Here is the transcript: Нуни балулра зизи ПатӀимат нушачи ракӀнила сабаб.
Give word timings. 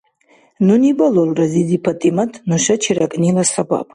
Нуни 0.65 0.89
балулра 0.99 1.45
зизи 1.51 1.77
ПатӀимат 1.85 2.31
нушачи 2.47 2.91
ракӀнила 2.97 3.43
сабаб. 3.53 3.87